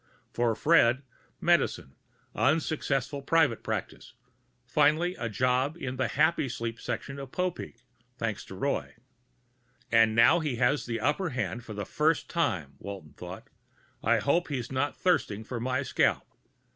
For 0.33 0.55
Fred, 0.55 1.03
medicine, 1.39 1.95
unsuccessful 2.33 3.21
private 3.21 3.61
practice, 3.61 4.15
finally 4.65 5.13
a 5.13 5.29
job 5.29 5.77
in 5.77 5.97
the 5.97 6.07
Happysleep 6.09 6.79
section 6.79 7.19
of 7.19 7.29
Popeek, 7.31 7.81
thanks 8.17 8.43
to 8.45 8.55
Roy. 8.55 8.95
And 9.91 10.15
now 10.15 10.39
he 10.39 10.55
has 10.55 10.87
the 10.87 10.99
upper 10.99 11.29
hand 11.29 11.63
for 11.63 11.75
the 11.75 11.85
first 11.85 12.31
time, 12.31 12.77
Walton 12.79 13.13
thought. 13.13 13.51
_I 14.03 14.19
hope 14.19 14.47
he's 14.47 14.71
not 14.71 14.97
thirsting 14.97 15.43
for 15.43 15.59
my 15.59 15.83
scalp. 15.83 16.25